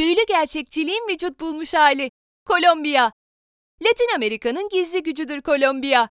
Büyülü 0.00 0.26
gerçekçiliğin 0.28 1.08
vücut 1.08 1.40
bulmuş 1.40 1.74
hali. 1.74 2.10
Kolombiya. 2.46 3.12
Latin 3.82 4.14
Amerika'nın 4.14 4.68
gizli 4.68 5.02
gücüdür 5.02 5.42
Kolombiya. 5.42 6.08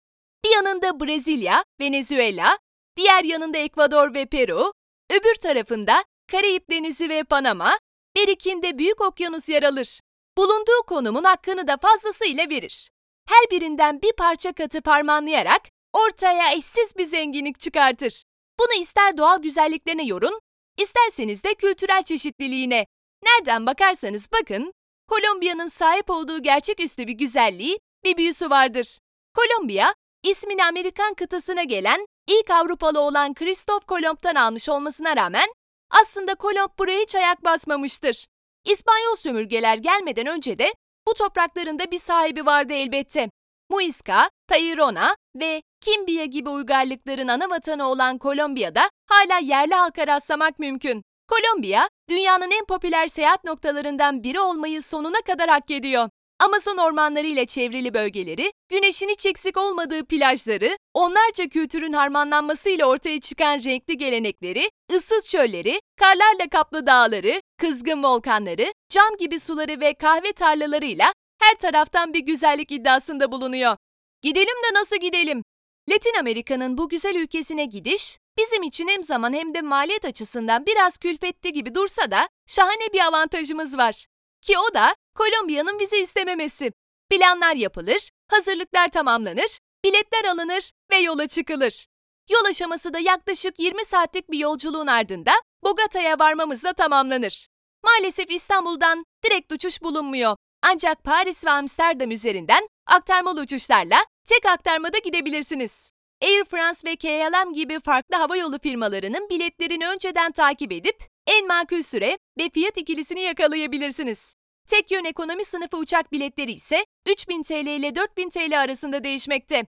Bir 0.46 0.50
yanında 0.50 1.00
Brezilya, 1.00 1.64
Venezuela, 1.80 2.58
diğer 2.98 3.24
yanında 3.24 3.58
Ekvador 3.58 4.14
ve 4.14 4.26
Peru, 4.26 4.74
öbür 5.12 5.36
tarafında 5.36 6.04
Karayip 6.32 6.70
Denizi 6.70 7.10
ve 7.10 7.24
Panama, 7.24 7.80
berikinde 8.16 8.78
Büyük 8.78 9.02
Okyanus 9.02 9.50
yer 9.50 9.64
alır. 9.64 10.00
Bulunduğu 10.38 10.84
konumun 10.88 11.24
hakkını 11.24 11.68
da 11.68 11.78
fazlasıyla 11.78 12.50
verir. 12.50 12.90
Her 13.30 13.52
birinden 13.52 14.02
bir 14.02 14.14
parça 14.14 14.54
katı 14.54 14.82
parmanlayarak 14.82 15.62
ortaya 15.94 16.54
eşsiz 16.54 16.98
bir 16.98 17.06
zenginlik 17.06 17.60
çıkartır. 17.60 18.24
Bunu 18.60 18.82
ister 18.82 19.18
doğal 19.18 19.42
güzelliklerine 19.42 20.06
yorun, 20.06 20.40
isterseniz 20.78 21.44
de 21.44 21.54
kültürel 21.54 22.04
çeşitliliğine. 22.04 22.86
Nereden 23.26 23.66
bakarsanız 23.66 24.28
bakın, 24.34 24.74
Kolombiya'nın 25.08 25.68
sahip 25.68 26.10
olduğu 26.10 26.42
gerçeküstü 26.42 27.08
bir 27.08 27.14
güzelliği, 27.14 27.80
bir 28.04 28.18
büyüsü 28.18 28.50
vardır. 28.50 28.98
Kolombiya, 29.36 29.94
ismini 30.24 30.66
Amerikan 30.66 31.14
kıtasına 31.14 31.64
gelen 31.64 32.06
ilk 32.28 32.52
Avrupalı 32.52 33.00
olan 33.00 33.34
Kristof 33.34 33.86
Kolomb'tan 33.86 34.36
almış 34.36 34.70
olmasına 34.70 35.16
rağmen 35.16 35.48
aslında 35.92 36.36
Kolomb 36.36 36.80
buraya 36.80 37.00
hiç 37.00 37.16
ayak 37.16 37.44
basmamıştır. 37.44 38.26
İspanyol 38.66 39.16
sömürgeler 39.16 39.78
gelmeden 39.78 40.28
önce 40.28 40.60
de 40.60 40.74
bu 41.08 41.14
topraklarında 41.14 41.92
bir 41.92 41.98
sahibi 41.98 42.46
vardı 42.46 42.74
elbette. 42.74 43.30
Muisca, 43.70 44.30
Tairona 44.48 45.16
ve 45.36 45.62
Kimbiya 45.82 46.26
gibi 46.26 46.50
uygarlıkların 46.50 47.28
ana 47.28 47.50
vatanı 47.50 47.90
olan 47.90 48.18
Kolombiya'da 48.18 48.90
hala 49.10 49.40
yerli 49.40 49.74
halka 49.74 50.08
rastlamak 50.08 50.60
mümkün. 50.60 51.04
Kolombiya, 51.28 51.90
dünyanın 52.10 52.52
en 52.52 52.66
popüler 52.66 53.08
seyahat 53.08 53.44
noktalarından 53.44 54.24
biri 54.24 54.40
olmayı 54.40 54.82
sonuna 54.82 55.22
kadar 55.22 55.50
hak 55.50 55.72
ediyor. 55.72 56.10
Amazon 56.40 56.78
ormanları 56.78 57.28
ile 57.28 57.46
çevrili 57.46 57.94
bölgeleri, 57.94 58.52
güneşin 58.70 59.10
hiç 59.10 59.26
eksik 59.26 59.58
olmadığı 59.58 60.06
plajları, 60.06 60.78
onlarca 60.94 61.50
kültürün 61.50 61.94
harmanlanmasıyla 61.94 62.86
ortaya 62.86 63.20
çıkan 63.20 63.60
renkli 63.66 63.98
gelenekleri, 63.98 64.70
ıssız 64.92 65.28
çölleri, 65.28 65.80
karlarla 66.00 66.50
kaplı 66.52 66.88
dağları, 66.88 67.42
kızgın 67.58 68.04
volkanları, 68.04 68.74
cam 68.90 69.18
gibi 69.20 69.40
suları 69.40 69.80
ve 69.80 69.94
kahve 69.94 70.34
tarlalarıyla 70.34 71.14
her 71.42 71.56
taraftan 71.56 72.14
bir 72.14 72.20
güzellik 72.20 72.72
iddiasında 72.72 73.32
bulunuyor. 73.32 73.78
Gidelim 74.22 74.48
de 74.48 74.80
nasıl 74.80 74.98
gidelim? 74.98 75.44
Latin 75.90 76.20
Amerika'nın 76.20 76.78
bu 76.78 76.90
güzel 76.90 77.16
ülkesine 77.16 77.66
gidiş, 77.66 78.20
bizim 78.38 78.64
için 78.64 78.88
hem 78.88 79.04
zaman 79.04 79.34
hem 79.34 79.54
de 79.54 79.62
maliyet 79.62 80.06
açısından 80.06 80.66
biraz 80.66 80.98
külfetli 80.98 81.54
gibi 81.54 81.76
dursa 81.76 82.12
da 82.12 82.30
şahane 82.48 82.94
bir 82.94 83.00
avantajımız 83.00 83.78
var. 83.78 84.06
Ki 84.42 84.58
o 84.58 84.74
da 84.74 84.96
Kolombiya'nın 85.16 85.80
vize 85.80 86.00
istememesi. 86.00 86.72
Planlar 87.10 87.56
yapılır, 87.56 88.10
hazırlıklar 88.28 88.88
tamamlanır, 88.88 89.60
biletler 89.84 90.26
alınır 90.26 90.72
ve 90.92 90.98
yola 90.98 91.28
çıkılır. 91.28 91.88
Yol 92.30 92.46
aşaması 92.46 92.94
da 92.94 93.00
yaklaşık 93.00 93.60
20 93.60 93.86
saatlik 93.86 94.32
bir 94.32 94.40
yolculuğun 94.40 94.88
ardında 94.88 95.32
Bogota'ya 95.64 96.20
varmamızla 96.20 96.74
tamamlanır. 96.74 97.48
Maalesef 97.84 98.32
İstanbul'dan 98.32 99.06
direkt 99.26 99.54
uçuş 99.54 99.82
bulunmuyor. 99.82 100.36
Ancak 100.62 101.04
Paris 101.04 101.46
ve 101.46 101.50
Amsterdam 101.50 102.12
üzerinden 102.12 102.68
aktarmalı 102.88 103.42
uçuşlarla 103.42 104.06
tek 104.26 104.46
aktarmada 104.46 104.98
gidebilirsiniz. 104.98 105.92
Air 106.22 106.44
France 106.44 106.80
ve 106.86 106.96
KLM 106.96 107.54
gibi 107.54 107.80
farklı 107.80 108.18
havayolu 108.18 108.60
firmalarının 108.60 109.30
biletlerini 109.30 109.88
önceden 109.88 110.32
takip 110.32 110.72
edip 110.72 110.98
en 111.28 111.48
makul 111.48 111.82
süre 111.82 112.18
ve 112.38 112.50
fiyat 112.50 112.78
ikilisini 112.78 113.22
yakalayabilirsiniz. 113.22 114.36
Tek 114.68 114.92
yön 114.92 115.06
ekonomi 115.06 115.46
sınıfı 115.46 115.78
uçak 115.78 116.12
biletleri 116.12 116.52
ise 116.52 116.86
3000 117.08 117.44
TL 117.44 117.68
ile 117.68 117.96
4000 117.96 118.30
TL 118.30 118.62
arasında 118.62 119.04
değişmekte. 119.04 119.66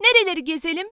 Nereleri 0.00 0.44
gezelim? 0.44 0.88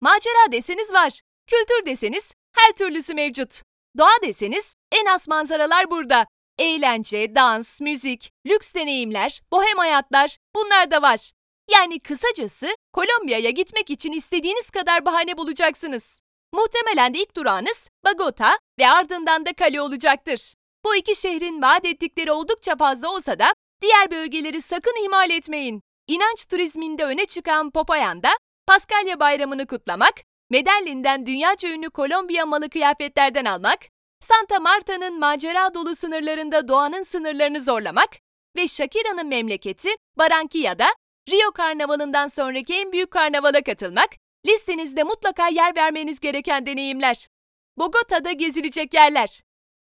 Macera 0.00 0.52
deseniz 0.52 0.92
var. 0.92 1.20
Kültür 1.46 1.86
deseniz 1.86 2.32
her 2.56 2.72
türlüsü 2.72 3.14
mevcut. 3.14 3.62
Doğa 3.98 4.22
deseniz 4.22 4.74
en 4.92 5.06
az 5.06 5.28
manzaralar 5.28 5.90
burada. 5.90 6.26
Eğlence, 6.58 7.34
dans, 7.34 7.80
müzik, 7.80 8.30
lüks 8.46 8.74
deneyimler, 8.74 9.40
bohem 9.52 9.78
hayatlar 9.78 10.36
bunlar 10.56 10.90
da 10.90 11.02
var. 11.02 11.32
Yani 11.74 12.00
kısacası 12.00 12.76
Kolombiya'ya 12.92 13.50
gitmek 13.50 13.90
için 13.90 14.12
istediğiniz 14.12 14.70
kadar 14.70 15.04
bahane 15.04 15.36
bulacaksınız. 15.38 16.20
Muhtemelen 16.52 17.14
de 17.14 17.18
ilk 17.18 17.36
durağınız 17.36 17.88
Bogota 18.06 18.58
ve 18.78 18.88
ardından 18.88 19.46
da 19.46 19.50
Cali 19.54 19.80
olacaktır. 19.80 20.54
Bu 20.84 20.96
iki 20.96 21.14
şehrin 21.16 21.62
vaat 21.62 21.84
ettikleri 21.84 22.32
oldukça 22.32 22.76
fazla 22.76 23.08
olsa 23.08 23.38
da 23.38 23.54
diğer 23.82 24.10
bölgeleri 24.10 24.60
sakın 24.60 25.04
ihmal 25.04 25.30
etmeyin. 25.30 25.82
İnanç 26.08 26.46
turizminde 26.46 27.04
öne 27.04 27.26
çıkan 27.26 27.70
Popayan'da 27.70 28.30
Paskalya 28.66 29.20
bayramını 29.20 29.66
kutlamak, 29.66 30.14
Medellин'den 30.50 31.26
dünyaca 31.26 31.68
ünlü 31.68 31.90
Kolombiya 31.90 32.46
malı 32.46 32.70
kıyafetlerden 32.70 33.44
almak, 33.44 33.78
Santa 34.20 34.60
Marta'nın 34.60 35.18
macera 35.18 35.74
dolu 35.74 35.94
sınırlarında 35.94 36.68
doğanın 36.68 37.02
sınırlarını 37.02 37.60
zorlamak 37.60 38.10
ve 38.56 38.68
Shakira'nın 38.68 39.26
memleketi 39.26 39.90
Barranquilla'da 40.18 40.86
Rio 41.30 41.52
Karnavalı'ndan 41.52 42.26
sonraki 42.26 42.74
en 42.74 42.92
büyük 42.92 43.10
karnavala 43.10 43.62
katılmak, 43.62 44.08
listenizde 44.46 45.02
mutlaka 45.02 45.48
yer 45.48 45.76
vermeniz 45.76 46.20
gereken 46.20 46.66
deneyimler. 46.66 47.28
Bogota'da 47.78 48.32
gezilecek 48.32 48.94
yerler. 48.94 49.42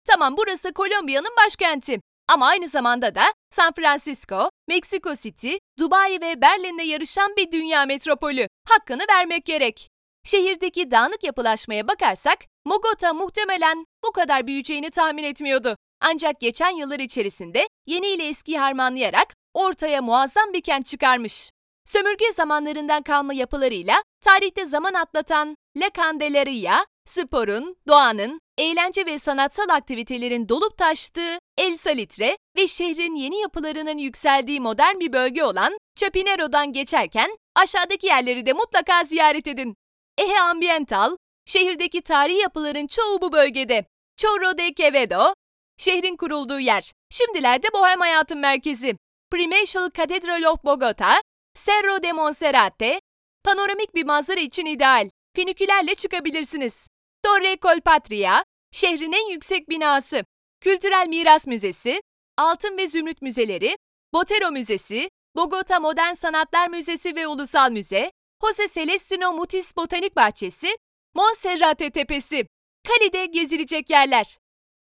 Tamam 0.05 0.37
burası 0.37 0.72
Kolombiya'nın 0.72 1.37
başkenti. 1.47 2.00
Ama 2.28 2.47
aynı 2.47 2.69
zamanda 2.69 3.15
da 3.15 3.22
San 3.50 3.72
Francisco, 3.72 4.50
Mexico 4.69 5.15
City, 5.15 5.55
Dubai 5.78 6.21
ve 6.21 6.41
Berlin'le 6.41 6.84
yarışan 6.84 7.37
bir 7.37 7.53
dünya 7.53 7.87
metropolü. 7.87 8.47
Hakkını 8.69 9.03
vermek 9.11 9.44
gerek. 9.44 9.88
Şehirdeki 10.25 10.91
dağınık 10.91 11.25
yapılaşmaya 11.25 11.88
bakarsak, 11.88 12.38
Bogota 12.67 13.15
muhtemelen 13.15 13.84
bu 14.05 14.12
kadar 14.12 14.47
büyüyeceğini 14.47 14.91
tahmin 14.91 15.25
etmiyordu. 15.25 15.77
Ancak 16.00 16.41
geçen 16.41 16.71
yıllar 16.71 16.99
içerisinde 16.99 17.69
yeni 17.87 18.06
ile 18.06 18.28
eskiyi 18.28 18.59
harmanlayarak 18.59 19.34
ortaya 19.58 20.02
muazzam 20.02 20.52
bir 20.52 20.60
kent 20.60 20.86
çıkarmış. 20.86 21.50
Sömürge 21.84 22.32
zamanlarından 22.32 23.02
kalma 23.02 23.34
yapılarıyla 23.34 24.02
tarihte 24.22 24.64
zaman 24.64 24.94
atlatan 24.94 25.56
La 25.76 25.91
Candelaria, 25.96 26.84
sporun, 27.04 27.76
doğanın, 27.88 28.41
eğlence 28.58 29.06
ve 29.06 29.19
sanatsal 29.19 29.69
aktivitelerin 29.69 30.48
dolup 30.48 30.78
taştığı 30.78 31.38
El 31.58 31.76
Salitre 31.76 32.36
ve 32.56 32.66
şehrin 32.66 33.14
yeni 33.14 33.41
yapılarının 33.41 33.98
yükseldiği 33.98 34.60
modern 34.60 35.00
bir 35.00 35.12
bölge 35.12 35.44
olan 35.44 35.78
Chapinero'dan 35.96 36.72
geçerken 36.72 37.36
aşağıdaki 37.56 38.06
yerleri 38.06 38.46
de 38.46 38.52
mutlaka 38.52 39.04
ziyaret 39.04 39.46
edin. 39.46 39.75
Ehe 40.19 40.40
Ambiental, 40.40 41.16
şehirdeki 41.46 42.02
tarihi 42.02 42.38
yapıların 42.38 42.86
çoğu 42.86 43.20
bu 43.20 43.32
bölgede. 43.32 43.84
Chorro 44.16 44.58
de 44.58 44.75
Quevedo, 44.75 45.34
şehrin 45.78 46.16
kurulduğu 46.16 46.60
yer. 46.60 46.92
Şimdilerde 47.10 47.66
bohem 47.75 48.00
hayatın 48.00 48.38
merkezi. 48.38 48.96
Primatial 49.31 49.91
Cathedral 49.91 50.44
of 50.44 50.65
Bogota, 50.65 51.22
Cerro 51.55 52.03
de 52.03 52.12
Monserrate, 52.12 53.00
panoramik 53.44 53.94
bir 53.94 54.05
manzara 54.05 54.41
için 54.41 54.66
ideal. 54.66 55.11
Finikülerle 55.37 55.94
çıkabilirsiniz. 55.94 56.89
Torre 57.22 57.56
Colpatria, 57.62 58.43
şehrin 58.72 59.12
en 59.12 59.31
yüksek 59.31 59.69
binası. 59.69 60.25
Kültürel 60.61 61.06
Miras 61.09 61.47
Müzesi, 61.47 62.00
Altın 62.37 62.77
ve 62.78 62.87
Zümrüt 62.87 63.22
Müzeleri, 63.22 63.77
Botero 64.12 64.50
Müzesi, 64.50 65.11
Bogota 65.37 65.81
Modern 65.81 66.12
Sanatlar 66.12 66.69
Müzesi 66.69 67.17
ve 67.17 67.27
Ulusal 67.27 67.71
Müze, 67.71 68.11
Jose 68.43 68.69
Celestino 68.69 69.33
Mutis 69.33 69.77
Botanik 69.77 70.17
Bahçesi, 70.17 70.77
Monserrate 71.15 71.91
Tepesi. 71.91 72.47
Cali'de 72.88 73.27
gezilecek 73.27 73.91
yerler. 73.91 74.38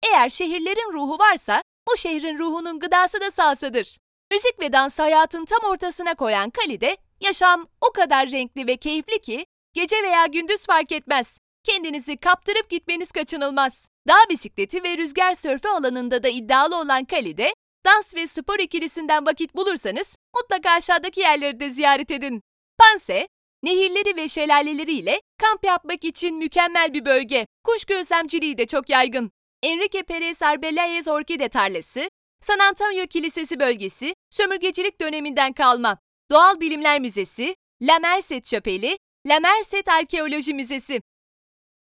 Eğer 0.06 0.28
şehirlerin 0.28 0.92
ruhu 0.92 1.18
varsa, 1.18 1.62
o 1.92 1.96
şehrin 1.96 2.38
ruhunun 2.38 2.78
gıdası 2.78 3.20
da 3.20 3.30
salsadır. 3.30 3.98
Müzik 4.32 4.60
ve 4.60 4.72
dans 4.72 4.98
hayatın 4.98 5.44
tam 5.44 5.70
ortasına 5.70 6.14
koyan 6.14 6.52
Cali'de 6.60 6.96
yaşam 7.20 7.66
o 7.80 7.92
kadar 7.92 8.30
renkli 8.30 8.66
ve 8.66 8.76
keyifli 8.76 9.20
ki 9.20 9.46
gece 9.74 10.02
veya 10.02 10.26
gündüz 10.26 10.66
fark 10.66 10.92
etmez. 10.92 11.38
Kendinizi 11.64 12.16
kaptırıp 12.16 12.70
gitmeniz 12.70 13.12
kaçınılmaz. 13.12 13.88
Dağ 14.08 14.28
bisikleti 14.30 14.82
ve 14.82 14.98
rüzgar 14.98 15.34
sörfü 15.34 15.68
alanında 15.68 16.22
da 16.22 16.28
iddialı 16.28 16.80
olan 16.80 17.06
Cali'de 17.10 17.54
dans 17.86 18.14
ve 18.14 18.26
spor 18.26 18.58
ikilisinden 18.58 19.26
vakit 19.26 19.54
bulursanız 19.54 20.16
mutlaka 20.36 20.70
aşağıdaki 20.70 21.20
yerleri 21.20 21.60
de 21.60 21.70
ziyaret 21.70 22.10
edin. 22.10 22.42
Panse, 22.78 23.28
nehirleri 23.62 24.16
ve 24.16 24.28
şelaleleriyle 24.28 25.20
kamp 25.38 25.64
yapmak 25.64 26.04
için 26.04 26.36
mükemmel 26.36 26.94
bir 26.94 27.04
bölge. 27.04 27.46
Kuş 27.64 27.84
gözlemciliği 27.84 28.58
de 28.58 28.66
çok 28.66 28.90
yaygın. 28.90 29.30
Enrique 29.62 30.02
Perez 30.02 30.42
Arbeláez 30.42 31.10
Orkide 31.10 31.48
Tarlası, 31.48 32.08
San 32.40 32.58
Antonio 32.58 33.06
Kilisesi 33.06 33.60
bölgesi, 33.60 34.14
sömürgecilik 34.30 35.00
döneminden 35.00 35.52
kalma. 35.52 35.98
Doğal 36.30 36.60
Bilimler 36.60 37.00
Müzesi, 37.00 37.56
La 37.82 37.98
Merced 37.98 38.46
Şapeli, 38.46 38.98
La 39.26 39.40
Merced 39.40 39.86
Arkeoloji 39.86 40.54
Müzesi. 40.54 41.00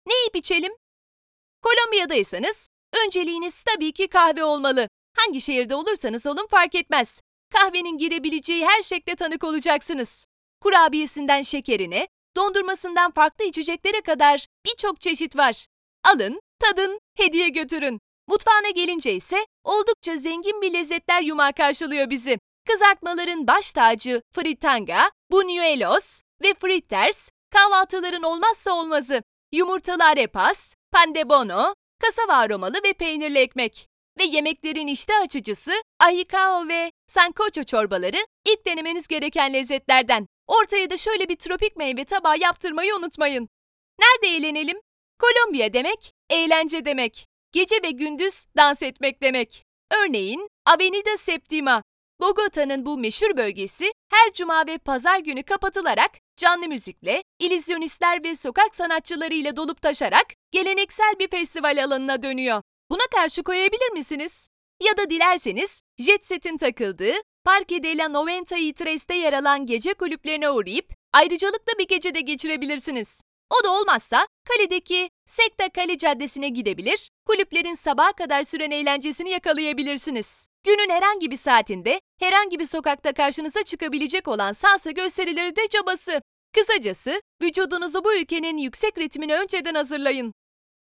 Ne 0.07 0.13
içelim? 0.39 0.73
Kolombiya'daysanız 1.61 2.67
önceliğiniz 3.05 3.63
tabii 3.63 3.91
ki 3.91 4.07
kahve 4.07 4.43
olmalı. 4.43 4.87
Hangi 5.17 5.41
şehirde 5.41 5.75
olursanız 5.75 6.27
olun 6.27 6.47
fark 6.47 6.75
etmez. 6.75 7.21
Kahvenin 7.53 7.97
girebileceği 7.97 8.65
her 8.65 8.81
şekle 8.81 9.15
tanık 9.15 9.43
olacaksınız. 9.43 10.25
Kurabiyesinden 10.61 11.41
şekerine, 11.41 12.07
dondurmasından 12.37 13.11
farklı 13.11 13.45
içeceklere 13.45 14.01
kadar 14.01 14.45
birçok 14.65 15.01
çeşit 15.01 15.37
var. 15.37 15.65
Alın, 16.03 16.41
tadın, 16.59 16.99
hediye 17.17 17.49
götürün. 17.49 17.99
Mutfağına 18.27 18.69
gelince 18.69 19.13
ise 19.13 19.45
oldukça 19.63 20.17
zengin 20.17 20.61
bir 20.61 20.73
lezzetler 20.73 21.21
yumağı 21.21 21.53
karşılıyor 21.53 22.09
bizi. 22.09 22.39
Kızartmaların 22.67 23.47
baş 23.47 23.73
tacı 23.73 24.21
fritanga, 24.35 25.11
buñuelos 25.31 26.21
ve 26.43 26.53
fritters 26.61 27.29
kahvaltıların 27.51 28.23
olmazsa 28.23 28.71
olmazı. 28.71 29.23
Yumurtalı 29.51 30.03
arepas, 30.03 30.73
pandebono, 30.91 31.75
kasava 31.99 32.33
aromalı 32.33 32.77
ve 32.83 32.93
peynirli 32.93 33.39
ekmek. 33.39 33.87
Ve 34.19 34.23
yemeklerin 34.23 34.87
işte 34.87 35.13
açıcısı 35.17 35.71
ahikao 35.99 36.67
ve 36.67 36.91
sancocho 37.07 37.63
çorbaları 37.63 38.25
ilk 38.45 38.65
denemeniz 38.65 39.07
gereken 39.07 39.53
lezzetlerden. 39.53 40.27
Ortaya 40.47 40.89
da 40.89 40.97
şöyle 40.97 41.29
bir 41.29 41.35
tropik 41.35 41.75
meyve 41.75 42.05
tabağı 42.05 42.37
yaptırmayı 42.37 42.95
unutmayın. 42.95 43.49
Nerede 43.99 44.35
eğlenelim? 44.35 44.77
Kolombiya 45.19 45.73
demek, 45.73 46.11
eğlence 46.29 46.85
demek. 46.85 47.27
Gece 47.53 47.75
ve 47.83 47.91
gündüz 47.91 48.45
dans 48.57 48.83
etmek 48.83 49.23
demek. 49.23 49.65
Örneğin 49.91 50.47
Avenida 50.65 51.17
Septima. 51.17 51.83
Bogota'nın 52.21 52.85
bu 52.85 52.97
meşhur 52.97 53.37
bölgesi 53.37 53.93
her 54.11 54.33
cuma 54.33 54.67
ve 54.67 54.77
pazar 54.77 55.19
günü 55.19 55.43
kapatılarak 55.43 56.11
canlı 56.37 56.67
müzikle, 56.67 57.23
illüzyonistler 57.39 58.23
ve 58.23 58.35
sokak 58.35 58.75
sanatçılarıyla 58.75 59.57
dolup 59.57 59.81
taşarak 59.81 60.25
geleneksel 60.51 61.13
bir 61.19 61.27
festival 61.27 61.83
alanına 61.83 62.23
dönüyor. 62.23 62.61
Buna 62.91 63.07
karşı 63.15 63.43
koyabilir 63.43 63.91
misiniz? 63.93 64.47
Ya 64.83 64.97
da 64.97 65.09
dilerseniz 65.09 65.81
Jet 65.97 66.25
Set'in 66.25 66.57
takıldığı 66.57 67.13
Parque 67.45 67.83
de 67.83 67.97
la 67.97 68.09
Noventa 68.09 68.57
y 68.57 68.73
Tres'te 68.73 69.15
yer 69.15 69.33
alan 69.33 69.65
gece 69.65 69.93
kulüplerine 69.93 70.49
uğrayıp 70.49 70.93
ayrıcalıklı 71.13 71.73
bir 71.79 71.87
gece 71.87 72.15
de 72.15 72.21
geçirebilirsiniz. 72.21 73.21
O 73.59 73.63
da 73.63 73.71
olmazsa 73.71 74.27
kaledeki 74.47 75.09
Sekta 75.25 75.69
Kale 75.69 75.97
Caddesi'ne 75.97 76.49
gidebilir, 76.49 77.09
kulüplerin 77.25 77.75
sabaha 77.75 78.11
kadar 78.11 78.43
süren 78.43 78.71
eğlencesini 78.71 79.29
yakalayabilirsiniz. 79.29 80.47
Günün 80.63 80.89
herhangi 80.89 81.31
bir 81.31 81.35
saatinde, 81.35 82.01
herhangi 82.19 82.59
bir 82.59 82.65
sokakta 82.65 83.13
karşınıza 83.13 83.63
çıkabilecek 83.63 84.27
olan 84.27 84.51
salsa 84.51 84.91
gösterileri 84.91 85.55
de 85.55 85.67
cabası. 85.69 86.21
Kısacası, 86.55 87.21
vücudunuzu 87.41 88.03
bu 88.03 88.15
ülkenin 88.15 88.57
yüksek 88.57 88.97
ritmine 88.97 89.35
önceden 89.35 89.75
hazırlayın. 89.75 90.33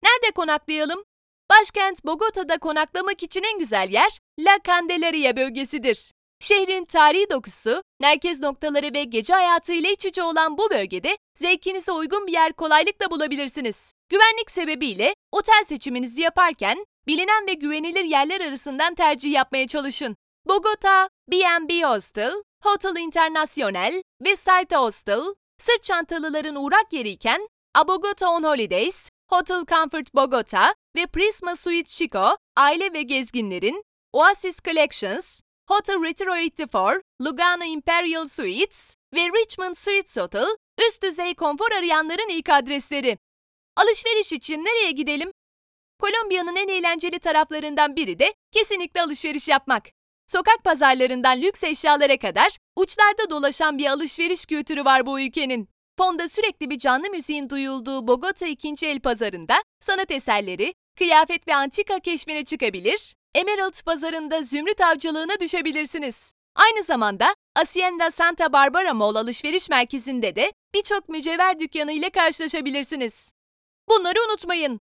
Nerede 0.04 0.30
konaklayalım? 0.34 1.04
Başkent 1.50 2.04
Bogota'da 2.04 2.58
konaklamak 2.58 3.22
için 3.22 3.42
en 3.42 3.58
güzel 3.58 3.88
yer 3.88 4.18
La 4.38 4.58
Candelaria 4.66 5.36
bölgesidir. 5.36 6.12
Şehrin 6.42 6.84
tarihi 6.84 7.30
dokusu, 7.30 7.82
merkez 8.00 8.40
noktaları 8.40 8.94
ve 8.94 9.04
gece 9.04 9.34
hayatıyla 9.34 9.90
iç 9.90 10.04
içe 10.04 10.22
olan 10.22 10.58
bu 10.58 10.70
bölgede 10.70 11.18
zevkinize 11.34 11.92
uygun 11.92 12.26
bir 12.26 12.32
yer 12.32 12.52
kolaylıkla 12.52 13.10
bulabilirsiniz. 13.10 13.92
Güvenlik 14.08 14.50
sebebiyle 14.50 15.14
otel 15.32 15.64
seçiminizi 15.66 16.22
yaparken 16.22 16.84
bilinen 17.06 17.46
ve 17.46 17.54
güvenilir 17.54 18.04
yerler 18.04 18.40
arasından 18.40 18.94
tercih 18.94 19.32
yapmaya 19.32 19.66
çalışın. 19.66 20.16
Bogota, 20.48 21.08
B&B 21.30 21.82
Hostel, 21.82 22.32
Hotel 22.62 22.96
International 22.96 24.02
ve 24.24 24.36
Site 24.36 24.76
Hostel, 24.76 25.22
sırt 25.58 25.82
çantalıların 25.82 26.54
uğrak 26.54 26.92
yeriyken 26.92 27.48
A 27.74 27.82
on 27.82 28.42
Holidays, 28.42 29.10
Hotel 29.30 29.64
Comfort 29.66 30.14
Bogota 30.14 30.74
ve 30.96 31.06
Prisma 31.06 31.56
Suite 31.56 31.88
Chico, 31.90 32.36
aile 32.56 32.92
ve 32.92 33.02
gezginlerin, 33.02 33.84
Oasis 34.12 34.60
Collections, 34.62 35.40
Hotel 35.68 36.02
Retro 36.02 36.34
84, 36.34 37.02
Lugano 37.20 37.64
Imperial 37.64 38.26
Suites 38.26 38.94
ve 39.14 39.20
Richmond 39.20 39.74
Suites 39.74 40.16
Hotel, 40.16 40.56
üst 40.88 41.02
düzey 41.02 41.34
konfor 41.34 41.72
arayanların 41.72 42.28
ilk 42.28 42.48
adresleri. 42.48 43.18
Alışveriş 43.76 44.32
için 44.32 44.64
nereye 44.64 44.90
gidelim? 44.90 45.32
Kolombiya'nın 45.98 46.56
en 46.56 46.68
eğlenceli 46.68 47.18
taraflarından 47.18 47.96
biri 47.96 48.18
de 48.18 48.34
kesinlikle 48.52 49.02
alışveriş 49.02 49.48
yapmak. 49.48 49.88
Sokak 50.26 50.64
pazarlarından 50.64 51.42
lüks 51.42 51.64
eşyalara 51.64 52.18
kadar 52.18 52.56
uçlarda 52.76 53.30
dolaşan 53.30 53.78
bir 53.78 53.86
alışveriş 53.86 54.46
kültürü 54.46 54.84
var 54.84 55.06
bu 55.06 55.20
ülkenin. 55.20 55.68
Fonda 55.98 56.28
sürekli 56.28 56.70
bir 56.70 56.78
canlı 56.78 57.10
müziğin 57.10 57.50
duyulduğu 57.50 58.06
Bogota 58.06 58.46
2. 58.46 58.86
El 58.86 59.00
Pazarı'nda 59.00 59.62
sanat 59.80 60.10
eserleri, 60.10 60.74
kıyafet 60.98 61.48
ve 61.48 61.54
antika 61.54 62.00
keşfine 62.00 62.44
çıkabilir, 62.44 63.14
Emerald 63.34 63.82
Pazarı'nda 63.86 64.42
zümrüt 64.42 64.80
avcılığına 64.80 65.40
düşebilirsiniz. 65.40 66.32
Aynı 66.54 66.82
zamanda 66.82 67.34
Hacienda 67.54 68.10
Santa 68.10 68.52
Barbara 68.52 68.94
Mall 68.94 69.14
alışveriş 69.14 69.68
merkezinde 69.68 70.36
de 70.36 70.52
birçok 70.74 71.08
mücevher 71.08 71.60
dükkanı 71.60 71.92
ile 71.92 72.10
karşılaşabilirsiniz. 72.10 73.32
Bunları 73.88 74.18
unutmayın. 74.28 74.80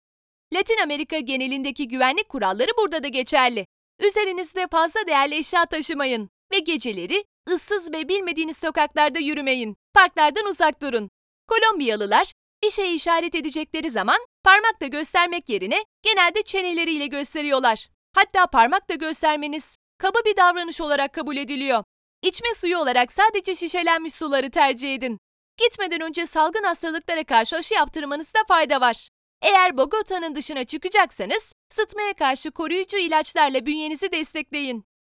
Latin 0.54 0.78
Amerika 0.82 1.18
genelindeki 1.18 1.88
güvenlik 1.88 2.28
kuralları 2.28 2.70
burada 2.78 3.02
da 3.02 3.08
geçerli. 3.08 3.66
Üzerinizde 4.00 4.66
fazla 4.70 5.00
değerli 5.06 5.34
eşya 5.34 5.66
taşımayın 5.66 6.30
ve 6.52 6.58
geceleri 6.58 7.24
ıssız 7.48 7.92
ve 7.92 8.08
bilmediğiniz 8.08 8.56
sokaklarda 8.56 9.18
yürümeyin. 9.18 9.76
Parklardan 9.94 10.46
uzak 10.46 10.82
durun. 10.82 11.10
Kolombiyalılar 11.48 12.32
bir 12.62 12.70
şey 12.70 12.94
işaret 12.94 13.34
edecekleri 13.34 13.90
zaman 13.90 14.18
parmakla 14.44 14.86
göstermek 14.86 15.48
yerine 15.48 15.84
genelde 16.02 16.42
çeneleriyle 16.42 17.06
gösteriyorlar. 17.06 17.88
Hatta 18.16 18.46
parmakla 18.46 18.94
göstermeniz 18.94 19.76
kaba 19.98 20.18
bir 20.26 20.36
davranış 20.36 20.80
olarak 20.80 21.12
kabul 21.12 21.36
ediliyor. 21.36 21.84
İçme 22.22 22.54
suyu 22.54 22.78
olarak 22.78 23.12
sadece 23.12 23.54
şişelenmiş 23.54 24.14
suları 24.14 24.50
tercih 24.50 24.94
edin. 24.94 25.18
Gitmeden 25.56 26.00
önce 26.00 26.26
salgın 26.26 26.62
hastalıklara 26.62 27.24
karşı 27.24 27.56
aşı 27.56 27.74
yaptırmanızda 27.74 28.38
fayda 28.48 28.80
var. 28.80 29.08
Eğer 29.42 29.76
Bogota'nın 29.76 30.34
dışına 30.34 30.64
çıkacaksanız 30.64 31.52
sıtmaya 31.68 32.14
karşı 32.14 32.50
koruyucu 32.50 32.98
ilaçlarla 32.98 33.66
bünyenizi 33.66 34.12
destekleyin. 34.12 34.84